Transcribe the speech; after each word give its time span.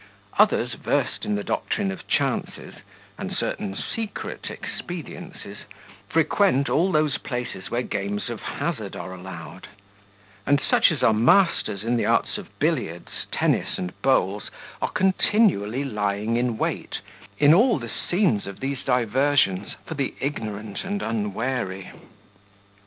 Others 0.39 0.73
versed 0.73 1.25
in 1.25 1.35
the 1.35 1.43
doctrine 1.43 1.91
of 1.91 2.07
chances, 2.07 2.73
and 3.19 3.37
certain 3.37 3.75
secret 3.75 4.49
expediences, 4.49 5.57
frequent 6.09 6.69
all 6.71 6.91
those 6.91 7.19
places 7.19 7.69
where 7.69 7.83
games 7.83 8.27
of 8.27 8.39
hazard 8.41 8.95
are 8.95 9.13
allowed: 9.13 9.67
and 10.43 10.59
such 10.59 10.91
as 10.91 11.03
are 11.03 11.13
masters 11.13 11.83
in 11.83 11.97
the 11.97 12.05
arts 12.07 12.39
of 12.39 12.57
billiards, 12.57 13.27
tennis, 13.31 13.77
and 13.77 13.93
bowls, 14.01 14.49
are 14.81 14.89
continually 14.89 15.83
lying 15.83 16.35
in 16.35 16.57
wait, 16.57 16.97
in 17.37 17.53
all 17.53 17.77
the 17.77 17.91
scenes 18.09 18.47
of 18.47 18.59
these 18.59 18.81
diversions, 18.83 19.75
for 19.85 19.93
the 19.93 20.15
ignorant 20.19 20.83
and 20.83 21.03
unwary. 21.03 21.91